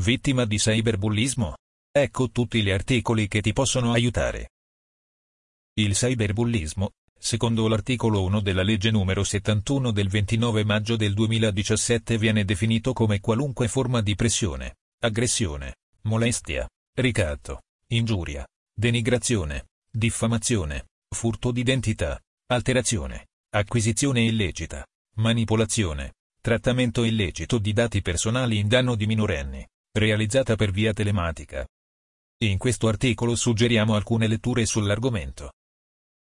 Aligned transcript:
Vittima 0.00 0.46
di 0.46 0.56
cyberbullismo? 0.56 1.54
Ecco 1.90 2.30
tutti 2.30 2.62
gli 2.62 2.70
articoli 2.70 3.28
che 3.28 3.42
ti 3.42 3.52
possono 3.52 3.92
aiutare. 3.92 4.52
Il 5.74 5.92
cyberbullismo, 5.92 6.92
secondo 7.18 7.68
l'articolo 7.68 8.22
1 8.24 8.40
della 8.40 8.62
legge 8.62 8.90
numero 8.90 9.22
71 9.22 9.90
del 9.90 10.08
29 10.08 10.64
maggio 10.64 10.96
del 10.96 11.12
2017 11.12 12.16
viene 12.16 12.46
definito 12.46 12.94
come 12.94 13.20
qualunque 13.20 13.68
forma 13.68 14.00
di 14.00 14.14
pressione, 14.14 14.76
aggressione, 15.00 15.76
molestia, 16.02 16.66
ricatto, 16.94 17.60
ingiuria, 17.88 18.46
denigrazione, 18.74 19.66
diffamazione, 19.90 20.86
furto 21.14 21.52
d'identità, 21.52 22.18
alterazione, 22.46 23.26
acquisizione 23.50 24.22
illecita, 24.22 24.86
manipolazione, 25.16 26.14
trattamento 26.40 27.04
illecito 27.04 27.58
di 27.58 27.74
dati 27.74 28.00
personali 28.00 28.58
in 28.58 28.68
danno 28.68 28.94
di 28.94 29.06
minorenni, 29.06 29.66
realizzata 29.94 30.56
per 30.56 30.70
via 30.70 30.94
telematica. 30.94 31.66
In 32.44 32.56
questo 32.56 32.88
articolo 32.88 33.36
suggeriamo 33.36 33.94
alcune 33.94 34.26
letture 34.26 34.64
sull'argomento. 34.64 35.52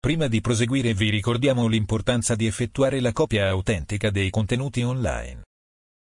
Prima 0.00 0.26
di 0.26 0.40
proseguire 0.40 0.94
vi 0.94 1.10
ricordiamo 1.10 1.66
l'importanza 1.66 2.34
di 2.34 2.46
effettuare 2.46 3.00
la 3.00 3.12
copia 3.12 3.48
autentica 3.48 4.10
dei 4.10 4.30
contenuti 4.30 4.82
online. 4.82 5.42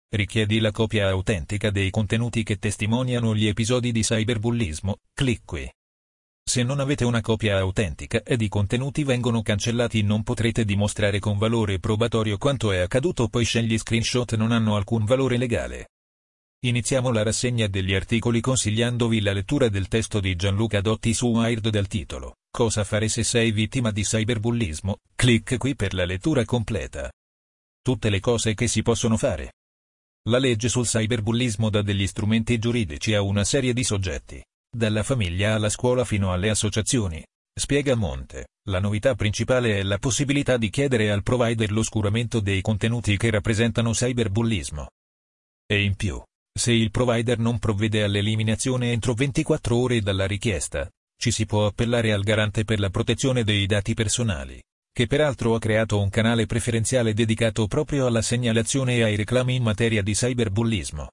Richiedi 0.09 0.59
la 0.59 0.71
copia 0.71 1.07
autentica 1.09 1.69
dei 1.69 1.91
contenuti 1.91 2.41
che 2.43 2.57
testimoniano 2.57 3.35
gli 3.35 3.45
episodi 3.45 3.91
di 3.91 4.01
cyberbullismo, 4.01 4.97
clic 5.13 5.41
qui. 5.45 5.71
Se 6.43 6.63
non 6.63 6.79
avete 6.79 7.05
una 7.05 7.21
copia 7.21 7.59
autentica 7.59 8.23
ed 8.23 8.41
i 8.41 8.49
contenuti 8.49 9.03
vengono 9.03 9.43
cancellati 9.43 10.01
non 10.01 10.23
potrete 10.23 10.65
dimostrare 10.65 11.19
con 11.19 11.37
valore 11.37 11.79
probatorio 11.79 12.37
quanto 12.37 12.71
è 12.71 12.79
accaduto 12.79 13.27
poiché 13.27 13.63
gli 13.63 13.77
screenshot 13.77 14.35
non 14.35 14.51
hanno 14.51 14.75
alcun 14.75 15.05
valore 15.05 15.37
legale. 15.37 15.89
Iniziamo 16.63 17.11
la 17.11 17.23
rassegna 17.23 17.65
degli 17.65 17.95
articoli 17.95 18.39
consigliandovi 18.39 19.21
la 19.21 19.33
lettura 19.33 19.67
del 19.67 19.87
testo 19.87 20.19
di 20.19 20.35
Gianluca 20.35 20.79
Dotti 20.79 21.11
su 21.11 21.25
Wired 21.29 21.69
dal 21.69 21.87
titolo 21.87 22.35
Cosa 22.51 22.83
fare 22.83 23.07
se 23.07 23.23
sei 23.23 23.51
vittima 23.51 23.89
di 23.89 24.03
cyberbullismo? 24.03 24.97
Clic 25.15 25.57
qui 25.57 25.75
per 25.75 25.95
la 25.95 26.05
lettura 26.05 26.45
completa. 26.45 27.11
Tutte 27.81 28.11
le 28.11 28.19
cose 28.19 28.53
che 28.53 28.67
si 28.67 28.83
possono 28.83 29.17
fare. 29.17 29.53
La 30.29 30.37
legge 30.37 30.69
sul 30.69 30.85
cyberbullismo 30.85 31.71
dà 31.71 31.81
degli 31.81 32.05
strumenti 32.05 32.59
giuridici 32.59 33.15
a 33.15 33.23
una 33.23 33.43
serie 33.43 33.73
di 33.73 33.83
soggetti, 33.83 34.43
dalla 34.69 35.01
famiglia 35.01 35.55
alla 35.55 35.69
scuola 35.69 36.05
fino 36.05 36.31
alle 36.31 36.51
associazioni. 36.51 37.25
Spiega 37.59 37.95
Monte, 37.95 38.49
la 38.67 38.79
novità 38.79 39.15
principale 39.15 39.79
è 39.79 39.81
la 39.81 39.97
possibilità 39.97 40.57
di 40.57 40.69
chiedere 40.69 41.09
al 41.09 41.23
provider 41.23 41.71
l'oscuramento 41.71 42.39
dei 42.39 42.61
contenuti 42.61 43.17
che 43.17 43.31
rappresentano 43.31 43.93
cyberbullismo. 43.93 44.89
E 45.65 45.83
in 45.83 45.95
più, 45.95 46.21
se 46.53 46.73
il 46.73 46.91
provider 46.91 47.39
non 47.39 47.59
provvede 47.59 48.03
all'eliminazione 48.03 48.91
entro 48.91 49.13
24 49.13 49.75
ore 49.75 50.01
dalla 50.01 50.27
richiesta, 50.27 50.89
ci 51.17 51.31
si 51.31 51.45
può 51.45 51.65
appellare 51.65 52.11
al 52.11 52.23
garante 52.23 52.63
per 52.65 52.79
la 52.79 52.89
protezione 52.89 53.43
dei 53.43 53.65
dati 53.65 53.93
personali, 53.93 54.61
che 54.91 55.07
peraltro 55.07 55.55
ha 55.55 55.59
creato 55.59 55.99
un 55.99 56.09
canale 56.09 56.45
preferenziale 56.45 57.13
dedicato 57.13 57.67
proprio 57.67 58.05
alla 58.05 58.21
segnalazione 58.21 58.97
e 58.97 59.03
ai 59.03 59.15
reclami 59.15 59.55
in 59.55 59.63
materia 59.63 60.01
di 60.01 60.13
cyberbullismo. 60.13 61.11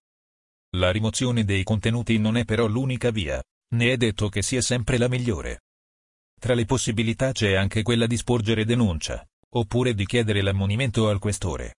La 0.77 0.91
rimozione 0.91 1.45
dei 1.45 1.63
contenuti 1.63 2.19
non 2.19 2.37
è 2.37 2.45
però 2.45 2.67
l'unica 2.67 3.11
via, 3.11 3.43
né 3.75 3.93
è 3.93 3.97
detto 3.97 4.29
che 4.29 4.43
sia 4.43 4.61
sempre 4.61 4.99
la 4.99 5.09
migliore. 5.09 5.61
Tra 6.39 6.55
le 6.55 6.65
possibilità 6.65 7.33
c'è 7.33 7.55
anche 7.55 7.83
quella 7.83 8.07
di 8.07 8.17
sporgere 8.17 8.65
denuncia, 8.65 9.27
oppure 9.51 9.95
di 9.95 10.05
chiedere 10.05 10.43
l'ammonimento 10.43 11.09
al 11.09 11.19
questore. 11.19 11.77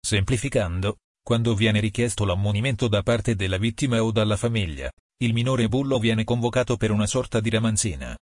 Semplificando, 0.00 0.98
quando 1.28 1.54
viene 1.54 1.78
richiesto 1.78 2.24
l'ammonimento 2.24 2.88
da 2.88 3.02
parte 3.02 3.34
della 3.34 3.58
vittima 3.58 4.02
o 4.02 4.10
dalla 4.10 4.38
famiglia, 4.38 4.90
il 5.18 5.34
minore 5.34 5.68
bullo 5.68 5.98
viene 5.98 6.24
convocato 6.24 6.78
per 6.78 6.90
una 6.90 7.06
sorta 7.06 7.38
di 7.40 7.50
ramanzina. 7.50 8.16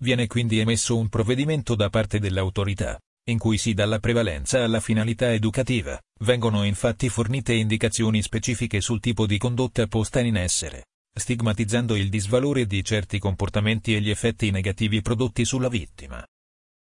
Viene 0.00 0.28
quindi 0.28 0.60
emesso 0.60 0.96
un 0.96 1.08
provvedimento 1.08 1.74
da 1.74 1.90
parte 1.90 2.20
dell'autorità, 2.20 3.00
in 3.30 3.36
cui 3.36 3.58
si 3.58 3.74
dà 3.74 3.84
la 3.84 3.98
prevalenza 3.98 4.62
alla 4.62 4.78
finalità 4.78 5.32
educativa, 5.32 6.00
vengono 6.20 6.62
infatti 6.62 7.08
fornite 7.08 7.52
indicazioni 7.52 8.22
specifiche 8.22 8.80
sul 8.80 9.00
tipo 9.00 9.26
di 9.26 9.36
condotta 9.36 9.88
posta 9.88 10.20
in 10.20 10.36
essere, 10.36 10.84
stigmatizzando 11.12 11.96
il 11.96 12.08
disvalore 12.08 12.64
di 12.64 12.84
certi 12.84 13.18
comportamenti 13.18 13.96
e 13.96 14.00
gli 14.00 14.08
effetti 14.08 14.52
negativi 14.52 15.02
prodotti 15.02 15.44
sulla 15.44 15.68
vittima. 15.68 16.24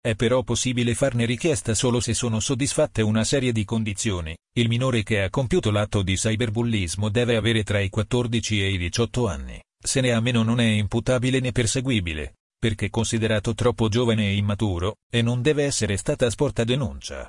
È 0.06 0.16
però 0.16 0.44
possibile 0.44 0.96
farne 0.96 1.24
richiesta 1.24 1.74
solo 1.74 2.02
se 2.02 2.14
sono 2.14 2.42
soddisfatte 2.42 3.02
una 3.02 3.24
serie 3.24 3.54
di 3.54 3.64
condizioni. 3.64 4.36
Il 4.54 4.68
minore 4.68 5.02
che 5.02 5.24
ha 5.24 5.30
compiuto 5.30 5.72
l'atto 5.72 6.02
di 6.02 6.16
cyberbullismo 6.16 7.08
deve 7.08 7.38
avere 7.38 7.64
tra 7.64 7.80
i 7.80 7.88
14 7.88 8.62
e 8.62 8.74
i 8.74 8.78
18 8.78 9.28
anni. 9.30 9.64
Se 9.82 10.02
ne 10.02 10.12
ha 10.12 10.20
meno 10.20 10.44
non 10.44 10.60
è 10.60 10.66
imputabile 10.66 11.40
né 11.40 11.54
perseguibile, 11.54 12.34
perché 12.60 12.90
considerato 12.90 13.54
troppo 13.54 13.88
giovane 13.88 14.28
e 14.28 14.36
immaturo, 14.36 14.98
e 15.10 15.22
non 15.22 15.42
deve 15.42 15.64
essere 15.64 15.96
stata 15.96 16.30
sporta 16.30 16.66
denuncia. 16.66 17.26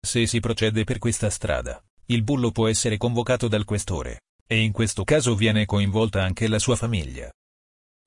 Se 0.00 0.24
si 0.28 0.38
procede 0.38 0.84
per 0.84 0.98
questa 0.98 1.30
strada, 1.30 1.82
il 2.06 2.22
bullo 2.22 2.52
può 2.52 2.68
essere 2.68 2.96
convocato 2.96 3.48
dal 3.48 3.64
questore, 3.64 4.20
e 4.46 4.60
in 4.60 4.70
questo 4.70 5.02
caso 5.02 5.34
viene 5.34 5.66
coinvolta 5.66 6.22
anche 6.22 6.46
la 6.46 6.60
sua 6.60 6.76
famiglia. 6.76 7.28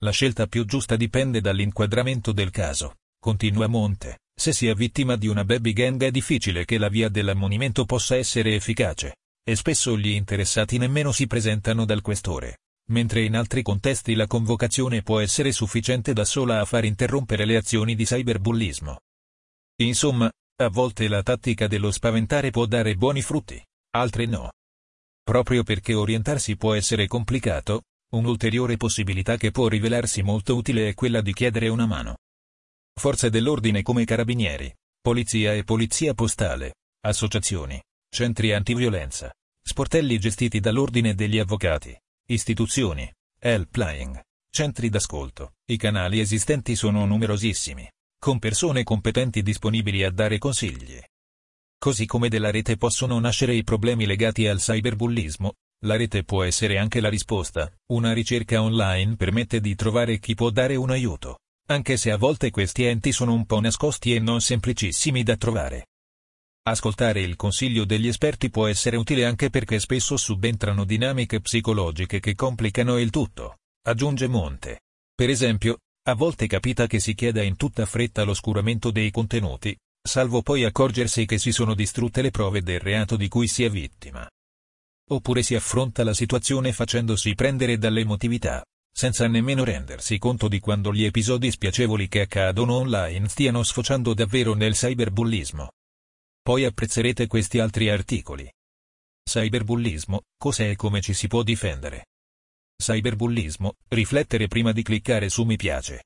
La 0.06 0.12
scelta 0.12 0.48
più 0.48 0.64
giusta 0.64 0.96
dipende 0.96 1.42
dall'inquadramento 1.42 2.32
del 2.32 2.52
caso. 2.52 2.96
Continua 3.24 3.68
Monte, 3.68 4.22
se 4.36 4.52
si 4.52 4.66
è 4.66 4.74
vittima 4.74 5.16
di 5.16 5.28
una 5.28 5.46
baby 5.46 5.74
gang 5.74 6.04
è 6.04 6.10
difficile 6.10 6.66
che 6.66 6.80
la 6.80 6.90
via 6.90 7.08
dell'ammonimento 7.08 7.86
possa 7.86 8.16
essere 8.16 8.56
efficace, 8.56 9.18
e 9.48 9.56
spesso 9.56 9.96
gli 9.96 10.08
interessati 10.08 10.80
nemmeno 10.80 11.12
si 11.12 11.28
presentano 11.28 11.86
dal 11.86 12.02
questore, 12.02 12.62
mentre 12.90 13.24
in 13.24 13.36
altri 13.36 13.62
contesti 13.62 14.16
la 14.16 14.26
convocazione 14.26 15.04
può 15.04 15.20
essere 15.20 15.52
sufficiente 15.52 16.14
da 16.14 16.26
sola 16.26 16.62
a 16.62 16.66
far 16.66 16.84
interrompere 16.84 17.46
le 17.46 17.58
azioni 17.58 17.94
di 17.94 18.06
cyberbullismo. 18.06 19.02
Insomma, 19.84 20.32
a 20.56 20.70
volte 20.70 21.08
la 21.08 21.22
tattica 21.22 21.68
dello 21.68 21.92
spaventare 21.92 22.50
può 22.50 22.66
dare 22.66 22.96
buoni 22.96 23.22
frutti, 23.22 23.64
altre 23.92 24.26
no. 24.26 24.52
Proprio 25.22 25.62
perché 25.62 25.94
orientarsi 25.94 26.58
può 26.58 26.74
essere 26.74 27.06
complicato, 27.06 27.84
un'ulteriore 28.16 28.78
possibilità 28.78 29.38
che 29.38 29.52
può 29.52 29.68
rivelarsi 29.68 30.24
molto 30.24 30.56
utile 30.56 30.88
è 30.88 30.96
quella 30.96 31.22
di 31.22 31.34
chiedere 31.34 31.68
una 31.68 31.86
mano 31.86 32.16
forze 33.02 33.32
dell'ordine 33.32 33.82
come 33.82 34.06
carabinieri, 34.06 34.72
polizia 35.02 35.54
e 35.54 35.64
polizia 35.64 36.14
postale, 36.14 36.76
associazioni, 37.04 37.82
centri 38.08 38.54
antiviolenza, 38.54 39.34
sportelli 39.60 40.20
gestiti 40.20 40.60
dall'ordine 40.60 41.16
degli 41.16 41.40
avvocati, 41.40 42.00
istituzioni, 42.28 43.12
helpline, 43.40 44.26
centri 44.52 44.90
d'ascolto. 44.90 45.54
I 45.66 45.78
canali 45.78 46.20
esistenti 46.20 46.76
sono 46.76 47.04
numerosissimi, 47.08 47.90
con 48.20 48.38
persone 48.38 48.84
competenti 48.84 49.42
disponibili 49.42 50.04
a 50.04 50.12
dare 50.12 50.38
consigli. 50.38 51.02
Così 51.80 52.06
come 52.06 52.30
della 52.30 52.52
rete 52.52 52.78
possono 52.78 53.20
nascere 53.20 53.56
i 53.56 53.64
problemi 53.64 54.06
legati 54.06 54.46
al 54.46 54.60
cyberbullismo, 54.60 55.54
la 55.86 55.96
rete 55.96 56.24
può 56.24 56.44
essere 56.44 56.78
anche 56.78 57.02
la 57.02 57.10
risposta. 57.10 57.74
Una 57.94 58.14
ricerca 58.14 58.62
online 58.62 59.16
permette 59.16 59.60
di 59.60 59.74
trovare 59.74 60.20
chi 60.20 60.36
può 60.36 60.52
dare 60.52 60.76
un 60.76 60.92
aiuto 60.92 61.40
anche 61.72 61.98
se 61.98 62.12
a 62.12 62.18
volte 62.18 62.52
questi 62.52 62.84
enti 62.84 63.12
sono 63.12 63.34
un 63.34 63.46
po' 63.46 63.60
nascosti 63.60 64.14
e 64.14 64.20
non 64.20 64.42
semplicissimi 64.42 65.24
da 65.24 65.36
trovare. 65.38 65.88
Ascoltare 66.64 67.22
il 67.22 67.36
consiglio 67.36 67.86
degli 67.86 68.08
esperti 68.08 68.52
può 68.52 68.68
essere 68.68 68.96
utile 68.96 69.26
anche 69.26 69.50
perché 69.50 69.80
spesso 69.80 70.16
subentrano 70.16 70.84
dinamiche 70.84 71.42
psicologiche 71.42 72.20
che 72.20 72.36
complicano 72.36 73.00
il 73.00 73.10
tutto, 73.10 73.58
aggiunge 73.88 74.28
Monte. 74.28 74.82
Per 75.16 75.30
esempio, 75.30 75.80
a 76.08 76.14
volte 76.14 76.48
capita 76.48 76.86
che 76.86 77.00
si 77.00 77.16
chieda 77.16 77.42
in 77.42 77.56
tutta 77.58 77.86
fretta 77.86 78.24
l'oscuramento 78.24 78.92
dei 78.92 79.10
contenuti, 79.10 79.76
salvo 80.02 80.42
poi 80.42 80.64
accorgersi 80.64 81.26
che 81.26 81.40
si 81.40 81.52
sono 81.52 81.74
distrutte 81.74 82.22
le 82.22 82.32
prove 82.32 82.62
del 82.62 82.80
reato 82.80 83.16
di 83.16 83.28
cui 83.28 83.48
si 83.48 83.64
è 83.64 83.70
vittima. 83.70 84.28
Oppure 85.10 85.44
si 85.44 85.56
affronta 85.56 86.04
la 86.04 86.14
situazione 86.14 86.74
facendosi 86.74 87.34
prendere 87.34 87.78
dall'emotività, 87.78 88.64
senza 88.92 89.28
nemmeno 89.28 89.64
rendersi 89.64 90.18
conto 90.18 90.48
di 90.48 90.60
quando 90.60 90.94
gli 90.94 91.06
episodi 91.06 91.50
spiacevoli 91.50 92.08
che 92.08 92.22
accadono 92.22 92.76
online 92.76 93.30
stiano 93.30 93.64
sfociando 93.64 94.14
davvero 94.14 94.54
nel 94.54 94.74
cyberbullismo. 94.74 95.72
Poi 96.42 96.66
apprezzerete 96.66 97.28
questi 97.28 97.60
altri 97.60 97.90
articoli. 97.90 98.52
Cyberbullismo, 99.24 100.24
cos'è 100.38 100.70
e 100.72 100.76
come 100.76 101.02
ci 101.02 101.14
si 101.14 101.28
può 101.28 101.44
difendere? 101.44 102.08
Cyberbullismo, 102.76 103.76
riflettere 103.90 104.48
prima 104.48 104.72
di 104.72 104.82
cliccare 104.82 105.30
su 105.30 105.44
mi 105.44 105.56
piace. 105.56 106.06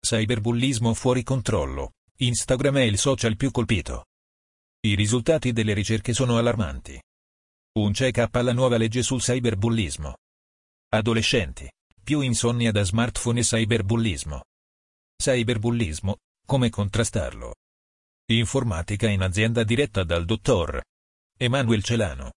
Cyberbullismo 0.00 0.94
fuori 0.94 1.22
controllo, 1.22 1.94
Instagram 2.18 2.76
è 2.76 2.82
il 2.82 2.98
social 2.98 3.36
più 3.36 3.50
colpito. 3.50 4.06
I 4.80 4.94
risultati 4.94 5.52
delle 5.52 5.74
ricerche 5.74 6.14
sono 6.14 6.38
allarmanti. 6.38 7.00
Un 7.78 7.92
check-up 7.92 8.34
alla 8.36 8.52
nuova 8.52 8.76
legge 8.76 9.02
sul 9.02 9.20
cyberbullismo. 9.20 10.16
Adolescenti 10.90 11.68
più 12.06 12.20
insonnia 12.20 12.70
da 12.70 12.84
smartphone 12.84 13.40
e 13.40 13.42
cyberbullismo. 13.42 14.44
Cyberbullismo, 15.20 16.18
come 16.46 16.70
contrastarlo? 16.70 17.56
Informatica 18.30 19.08
in 19.08 19.22
azienda 19.22 19.64
diretta 19.64 20.04
dal 20.04 20.24
dottor 20.24 20.80
Emanuel 21.36 21.82
Celano. 21.82 22.30